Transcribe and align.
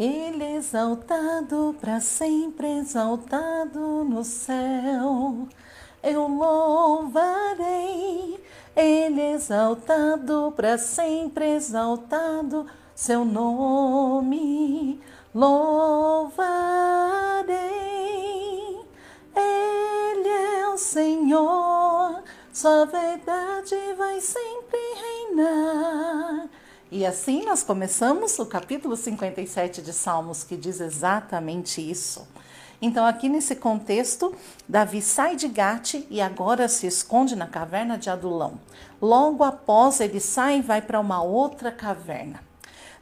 Ele 0.00 0.56
exaltado, 0.56 1.76
para 1.78 2.00
sempre 2.00 2.78
exaltado 2.78 4.02
no 4.02 4.24
céu. 4.24 5.46
Eu 6.02 6.26
louvarei, 6.26 7.62
Ele 8.74 9.20
exaltado, 9.20 10.54
para 10.56 10.78
sempre 10.78 11.50
exaltado, 11.56 12.66
seu 12.94 13.26
nome 13.26 14.98
louvarei. 15.34 16.40
Ele 19.36 20.28
é 20.30 20.66
o 20.68 20.78
Senhor, 20.78 22.22
sua 22.50 22.86
verdade 22.86 23.76
vai 23.98 24.18
sempre 24.18 24.80
reinar. 24.94 26.09
E 26.92 27.06
assim 27.06 27.44
nós 27.44 27.62
começamos 27.62 28.36
o 28.40 28.46
capítulo 28.46 28.96
57 28.96 29.80
de 29.80 29.92
Salmos, 29.92 30.42
que 30.42 30.56
diz 30.56 30.80
exatamente 30.80 31.80
isso. 31.80 32.26
Então, 32.82 33.06
aqui 33.06 33.28
nesse 33.28 33.54
contexto, 33.54 34.34
Davi 34.68 35.00
sai 35.00 35.36
de 35.36 35.46
Gate 35.46 36.04
e 36.10 36.20
agora 36.20 36.66
se 36.66 36.88
esconde 36.88 37.36
na 37.36 37.46
caverna 37.46 37.96
de 37.96 38.10
Adulão. 38.10 38.58
Logo 39.00 39.44
após, 39.44 40.00
ele 40.00 40.18
sai 40.18 40.58
e 40.58 40.62
vai 40.62 40.82
para 40.82 40.98
uma 40.98 41.22
outra 41.22 41.70
caverna. 41.70 42.42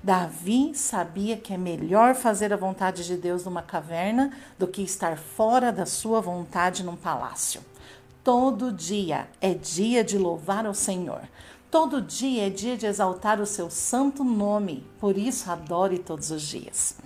Davi 0.03 0.73
sabia 0.75 1.39
que 1.39 1.55
é 1.55 1.57
melhor 1.57 2.15
fazer 2.15 2.53
a 2.53 2.59
vontade 2.59 3.07
de 3.07 3.17
Deus 3.17 3.47
numa 3.47 3.63
caverna 3.63 4.33
do 4.59 4.69
que 4.69 4.83
estar 4.83 5.17
fora 5.17 5.73
da 5.73 5.87
sua 5.87 6.21
vontade 6.21 6.85
num 6.85 6.97
palácio. 6.97 7.63
Todo 8.23 8.71
dia 8.71 9.29
é 9.41 9.55
dia 9.55 10.05
de 10.05 10.19
louvar 10.19 10.67
ao 10.67 10.75
Senhor. 10.75 11.23
Todo 11.71 12.01
dia 12.01 12.47
é 12.47 12.51
dia 12.51 12.79
de 12.79 12.87
exaltar 12.87 13.43
o 13.43 13.47
seu 13.47 13.69
santo 13.69 14.25
nome, 14.25 14.87
por 14.99 15.19
isso 15.19 15.51
adore 15.51 15.99
todos 15.99 16.31
os 16.31 16.41
dias. 16.41 16.97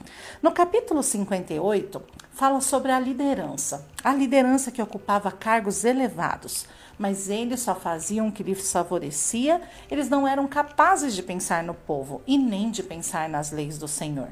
No 0.41 0.53
capítulo 0.53 1.03
58, 1.03 2.01
fala 2.31 2.61
sobre 2.61 2.93
a 2.93 3.01
liderança. 3.01 3.85
A 4.05 4.15
liderança 4.15 4.71
que 4.71 4.81
ocupava 4.81 5.33
cargos 5.33 5.85
elevados, 5.85 6.65
mas 6.97 7.29
eles 7.29 7.59
só 7.59 7.75
faziam 7.75 8.29
o 8.29 8.33
que 8.33 8.45
lhes 8.45 8.71
favorecia, 8.71 9.61
eles 9.91 10.09
não 10.09 10.29
eram 10.29 10.47
capazes 10.47 11.17
de 11.17 11.25
pensar 11.25 11.65
no 11.65 11.75
povo 11.75 12.23
e 12.25 12.39
nem 12.39 12.71
de 12.71 12.85
pensar 12.85 13.29
nas 13.29 13.51
leis 13.51 13.79
do 13.79 13.89
Senhor. 13.89 14.29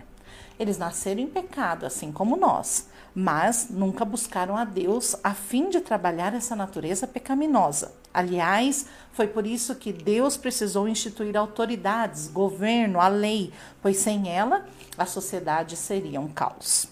Eles 0.61 0.79
nasceram 0.79 1.23
em 1.23 1.27
pecado, 1.27 1.85
assim 1.85 2.13
como 2.13 2.37
nós, 2.37 2.87
mas 3.13 3.67
nunca 3.69 4.05
buscaram 4.05 4.57
a 4.57 4.65
Deus 4.65 5.17
a 5.25 5.35
fim 5.35 5.69
de 5.69 5.81
trabalhar 5.81 6.35
essa 6.35 6.55
natureza 6.55 7.05
pecaminosa. 7.09 7.99
Aliás, 8.13 8.87
foi 9.13 9.29
por 9.29 9.47
isso 9.47 9.75
que 9.75 9.93
Deus 9.93 10.37
precisou 10.37 10.89
instituir 10.89 11.37
autoridades, 11.37 12.27
governo, 12.29 13.01
a 13.01 13.09
lei, 13.09 13.53
pois 13.81 13.99
sem 13.99 14.29
ela 14.29 14.67
a 14.99 15.07
sociedade 15.07 15.77
seria 15.77 16.21
um 16.21 16.29
caos. 16.29 16.89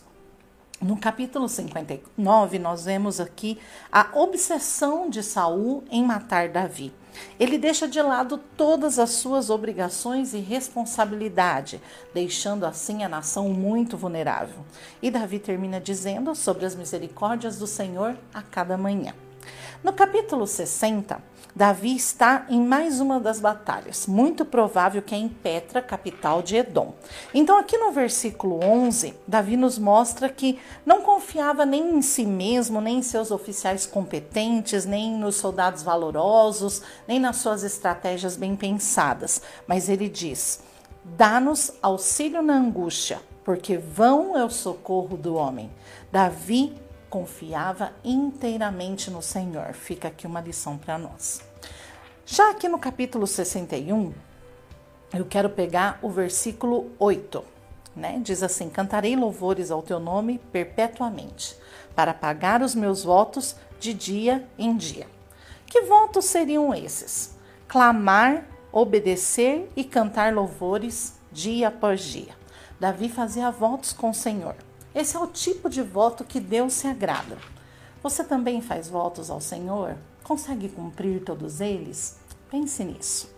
No 0.81 0.97
capítulo 0.97 1.49
59, 1.49 2.61
nós 2.61 2.85
vemos 2.85 3.19
aqui 3.19 3.59
a 3.91 4.11
obsessão 4.15 5.11
de 5.11 5.25
Saul 5.25 5.83
em 5.91 6.05
matar 6.05 6.51
Davi. 6.51 6.93
Ele 7.41 7.59
deixa 7.59 7.89
de 7.89 8.01
lado 8.01 8.39
todas 8.57 8.97
as 8.97 9.11
suas 9.11 9.51
obrigações 9.51 10.35
e 10.35 10.39
responsabilidade, 10.39 11.83
deixando 12.15 12.65
assim 12.65 13.03
a 13.03 13.09
nação 13.09 13.49
muito 13.49 13.97
vulnerável. 13.97 14.65
E 15.03 15.11
Davi 15.11 15.41
termina 15.41 15.81
dizendo 15.81 16.33
sobre 16.37 16.65
as 16.65 16.77
misericórdias 16.77 17.59
do 17.59 17.67
Senhor 17.67 18.17
a 18.33 18.41
cada 18.41 18.77
manhã. 18.77 19.15
No 19.83 19.93
capítulo 19.93 20.45
60, 20.45 21.23
Davi 21.55 21.95
está 21.95 22.47
em 22.49 22.61
mais 22.61 23.01
uma 23.01 23.21
das 23.21 23.39
batalhas, 23.39 24.09
muito 24.09 24.45
provável 24.45 25.01
que 25.01 25.15
é 25.15 25.19
em 25.19 25.29
Petra, 25.29 25.81
capital 25.81 26.43
de 26.43 26.57
Edom. 26.57 26.95
Então, 27.33 27.57
aqui 27.57 27.79
no 27.79 27.93
versículo 27.93 28.59
11, 28.61 29.15
Davi 29.25 29.57
nos 29.57 29.79
mostra 29.79 30.29
que 30.29 30.59
não 30.85 31.03
confiava 31.03 31.65
nem 31.65 31.97
em 31.97 32.03
si 32.03 32.25
mesmo, 32.27 32.81
nem 32.81 32.99
em 32.99 33.03
seus 33.03 33.31
oficiais 33.31 33.87
competentes, 33.87 34.85
nem 34.85 35.13
nos 35.13 35.37
soldados 35.37 35.85
valorosos, 35.85 36.83
nem 37.07 37.21
nas 37.21 37.37
suas 37.37 37.63
estratégias 37.63 38.37
bem 38.37 38.57
pensadas, 38.57 39.41
mas 39.65 39.89
ele 39.89 40.09
diz: 40.09 40.61
Dá-nos 41.05 41.73
auxílio 41.81 42.43
na 42.43 42.55
angústia, 42.55 43.21
porque 43.45 43.77
vão 43.77 44.37
é 44.37 44.45
o 44.45 44.51
socorro 44.51 45.17
do 45.17 45.37
homem. 45.37 45.71
Davi 46.11 46.75
confiava 47.09 47.93
inteiramente 48.05 49.11
no 49.11 49.23
Senhor. 49.23 49.73
Fica 49.73 50.09
aqui 50.09 50.27
uma 50.27 50.41
lição 50.41 50.77
para 50.77 50.99
nós. 50.99 51.43
Já 52.25 52.51
aqui 52.51 52.69
no 52.69 52.79
capítulo 52.79 53.27
61, 53.27 54.13
eu 55.15 55.25
quero 55.25 55.49
pegar 55.49 55.99
o 56.03 56.11
versículo 56.11 56.91
8, 56.99 57.43
né? 57.97 58.21
Diz 58.23 58.43
assim: 58.43 58.69
Cantarei 58.69 59.17
louvores 59.17 59.71
ao 59.71 59.83
teu 59.83 59.99
nome 59.99 60.39
perpetuamente, 60.53 61.57
para 61.95 62.13
pagar 62.13 62.61
os 62.61 62.75
meus 62.75 63.03
votos 63.05 63.57
de 63.81 63.95
dia 63.95 64.47
em 64.59 64.77
dia. 64.77 65.07
Que 65.67 65.83
votos 65.83 66.27
seriam 66.27 66.75
esses? 66.75 67.37
Clamar, 67.67 68.45
obedecer 68.71 69.71
e 69.75 69.83
cantar 69.83 70.35
louvores 70.35 71.15
dia 71.33 71.69
após 71.69 72.03
dia. 72.03 72.37
Davi 72.79 73.09
fazia 73.09 73.51
votos 73.51 73.93
com 73.93 74.11
o 74.11 74.15
Senhor. 74.15 74.55
Esse 74.95 75.17
é 75.17 75.21
o 75.21 75.27
tipo 75.27 75.69
de 75.69 75.83
voto 75.83 76.25
que 76.25 76.41
Deus 76.41 76.73
se 76.73 76.87
agrada. 76.87 77.37
Você 78.03 78.25
também 78.25 78.61
faz 78.63 78.89
votos 78.89 79.31
ao 79.31 79.41
Senhor? 79.41 79.97
Consegue 80.23 80.69
cumprir 80.69 81.23
todos 81.23 81.61
eles? 81.61 82.17
Pense 82.51 82.83
nisso. 82.85 83.31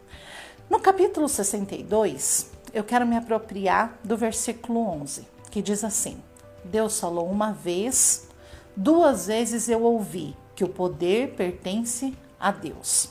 No 0.68 0.78
capítulo 0.78 1.28
62, 1.28 2.50
eu 2.72 2.84
quero 2.84 3.06
me 3.06 3.16
apropriar 3.16 3.98
do 4.04 4.16
versículo 4.16 4.80
11, 4.80 5.26
que 5.50 5.60
diz 5.60 5.82
assim: 5.82 6.22
Deus 6.64 7.00
falou 7.00 7.28
uma 7.28 7.52
vez, 7.52 8.28
duas 8.76 9.26
vezes 9.26 9.68
eu 9.68 9.82
ouvi 9.82 10.36
que 10.54 10.62
o 10.62 10.68
poder 10.68 11.34
pertence 11.34 12.16
a 12.38 12.52
Deus. 12.52 13.08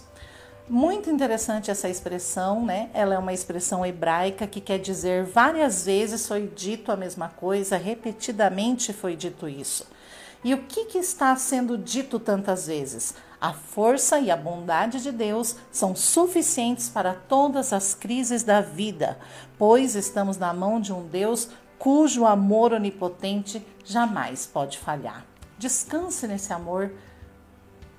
Muito 0.70 1.10
interessante 1.10 1.72
essa 1.72 1.90
expressão, 1.90 2.64
né? 2.64 2.92
Ela 2.94 3.16
é 3.16 3.18
uma 3.18 3.34
expressão 3.34 3.84
hebraica 3.84 4.46
que 4.46 4.62
quer 4.62 4.78
dizer 4.78 5.24
várias 5.24 5.84
vezes 5.86 6.28
foi 6.28 6.46
dito 6.46 6.92
a 6.92 6.96
mesma 6.96 7.28
coisa, 7.28 7.76
repetidamente 7.76 8.94
foi 8.94 9.16
dito 9.16 9.50
isso. 9.50 9.88
E 10.44 10.54
o 10.54 10.60
que, 10.60 10.86
que 10.86 11.00
está 11.00 11.36
sendo 11.36 11.76
dito 11.76 12.20
tantas 12.20 12.68
vezes? 12.68 13.16
A 13.42 13.52
força 13.52 14.20
e 14.20 14.30
a 14.30 14.38
bondade 14.38 15.02
de 15.02 15.12
Deus 15.12 15.56
são 15.72 15.96
suficientes 15.96 16.88
para 16.88 17.16
todas 17.16 17.74
as 17.74 17.96
crises 17.96 18.44
da 18.44 18.62
vida, 18.62 19.18
pois 19.58 19.96
estamos 19.96 20.38
na 20.38 20.54
mão 20.54 20.80
de 20.80 20.94
um 20.94 21.08
Deus 21.08 21.50
cujo 21.80 22.28
amor 22.28 22.74
onipotente 22.74 23.66
jamais 23.84 24.46
pode 24.46 24.78
falhar. 24.78 25.26
Descanse 25.58 26.28
nesse 26.28 26.54
amor, 26.54 26.94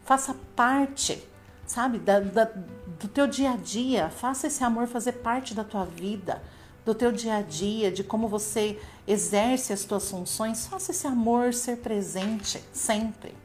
faça 0.04 0.36
parte 0.54 1.28
sabe, 1.70 1.98
da, 1.98 2.18
da, 2.18 2.50
do 2.98 3.06
teu 3.06 3.28
dia 3.28 3.52
a 3.52 3.56
dia. 3.56 4.10
Faça 4.10 4.48
esse 4.48 4.64
amor 4.64 4.88
fazer 4.88 5.12
parte 5.12 5.54
da 5.54 5.62
tua 5.62 5.84
vida, 5.84 6.42
do 6.84 6.92
teu 6.92 7.12
dia 7.12 7.36
a 7.36 7.42
dia, 7.42 7.92
de 7.92 8.02
como 8.02 8.26
você 8.26 8.76
exerce 9.06 9.72
as 9.72 9.84
tuas 9.84 10.10
funções. 10.10 10.66
Faça 10.66 10.90
esse 10.90 11.06
amor 11.06 11.54
ser 11.54 11.76
presente 11.76 12.60
sempre. 12.72 13.36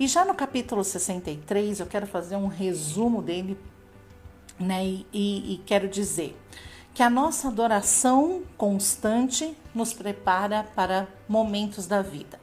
E 0.00 0.08
já 0.08 0.24
no 0.24 0.34
capítulo 0.34 0.82
63, 0.82 1.80
eu 1.80 1.86
quero 1.86 2.06
fazer 2.06 2.36
um 2.36 2.46
resumo 2.46 3.20
dele, 3.20 3.58
né? 4.58 4.82
E, 4.86 5.06
e, 5.12 5.54
e 5.54 5.58
quero 5.66 5.88
dizer 5.88 6.34
que 6.94 7.02
a 7.02 7.10
nossa 7.10 7.48
adoração 7.48 8.44
constante 8.56 9.54
nos 9.74 9.92
prepara 9.92 10.64
para 10.74 11.06
momentos 11.28 11.86
da 11.86 12.00
vida. 12.00 12.40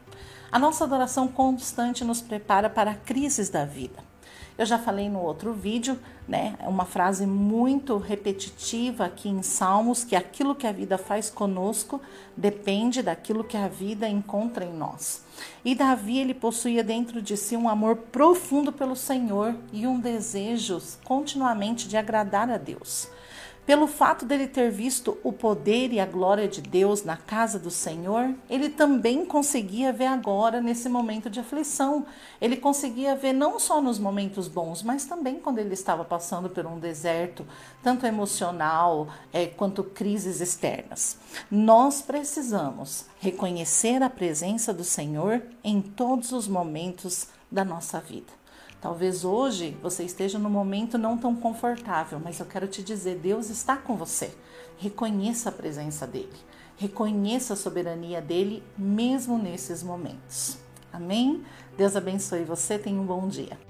A 0.52 0.60
nossa 0.60 0.84
adoração 0.84 1.28
constante 1.28 2.04
nos 2.04 2.22
prepara 2.22 2.70
para 2.70 2.94
crises 2.94 3.50
da 3.50 3.66
vida. 3.66 4.09
Eu 4.58 4.66
já 4.66 4.78
falei 4.78 5.10
no 5.10 5.22
outro 5.22 5.54
vídeo, 5.54 5.98
né? 6.28 6.56
Uma 6.62 6.86
frase 6.86 7.26
muito 7.26 7.98
repetitiva 7.98 9.06
aqui 9.06 9.30
em 9.30 9.42
Salmos, 9.42 10.04
que 10.04 10.16
aquilo 10.16 10.54
que 10.54 10.68
a 10.68 10.72
vida 10.72 10.98
faz 10.98 11.30
conosco 11.30 12.02
depende 12.36 13.02
daquilo 13.02 13.44
que 13.44 13.56
a 13.56 13.68
vida 13.68 14.08
encontra 14.08 14.66
em 14.66 14.74
nós. 14.74 15.24
E 15.64 15.74
Davi, 15.74 16.18
ele 16.18 16.34
possuía 16.34 16.84
dentro 16.84 17.22
de 17.22 17.38
si 17.38 17.56
um 17.56 17.70
amor 17.70 17.96
profundo 17.96 18.72
pelo 18.72 18.96
Senhor 18.96 19.56
e 19.72 19.88
um 19.88 20.00
desejo 20.00 20.82
continuamente 21.04 21.88
de 21.88 21.96
agradar 21.96 22.50
a 22.50 22.58
Deus. 22.58 23.08
Pelo 23.70 23.86
fato 23.86 24.26
dele 24.26 24.48
ter 24.48 24.72
visto 24.72 25.20
o 25.24 25.32
poder 25.32 25.94
e 25.94 26.00
a 26.00 26.06
glória 26.08 26.48
de 26.48 26.60
Deus 26.60 27.04
na 27.04 27.16
casa 27.16 27.60
do 27.60 27.70
Senhor, 27.70 28.34
ele 28.50 28.68
também 28.68 29.24
conseguia 29.24 29.94
ver 29.94 30.08
agora 30.08 30.60
nesse 30.60 30.90
momento 30.90 31.30
de 31.30 31.40
aflição. 31.40 32.04
Ele 32.42 32.58
conseguia 32.58 33.16
ver 33.16 33.32
não 33.32 33.60
só 33.60 33.80
nos 33.80 34.00
momentos 34.00 34.48
bons, 34.48 34.82
mas 34.82 35.06
também 35.06 35.36
quando 35.36 35.60
ele 35.60 35.76
estava 35.76 36.04
passando 36.04 36.50
por 36.50 36.66
um 36.66 36.80
deserto, 36.80 37.46
tanto 37.84 38.08
emocional 38.08 39.08
é, 39.32 39.46
quanto 39.46 39.84
crises 39.84 40.42
externas. 40.42 41.20
Nós 41.52 42.02
precisamos 42.02 43.06
reconhecer 43.20 44.02
a 44.02 44.10
presença 44.10 44.74
do 44.74 44.84
Senhor 44.84 45.44
em 45.64 45.80
todos 45.80 46.32
os 46.32 46.48
momentos 46.48 47.28
da 47.52 47.64
nossa 47.64 48.00
vida. 48.00 48.39
Talvez 48.82 49.26
hoje 49.26 49.78
você 49.82 50.04
esteja 50.04 50.40
num 50.40 50.50
momento 50.50 50.98
não 50.98 51.18
tão 51.18 51.36
confortável, 51.36 52.20
mas 52.24 52.40
eu 52.40 52.46
quero 52.46 52.68
te 52.68 52.82
dizer: 52.82 53.18
Deus 53.18 53.50
está 53.50 53.76
com 53.76 53.96
você. 53.96 54.34
Reconheça 54.78 55.50
a 55.50 55.52
presença 55.52 56.08
dele, 56.08 56.38
reconheça 56.78 57.54
a 57.54 57.58
soberania 57.58 58.22
dele, 58.22 58.64
mesmo 58.78 59.38
nesses 59.38 59.84
momentos. 59.84 60.58
Amém? 60.94 61.44
Deus 61.78 61.96
abençoe 61.96 62.44
você, 62.46 62.80
tenha 62.80 63.00
um 63.00 63.06
bom 63.06 63.28
dia. 63.28 63.69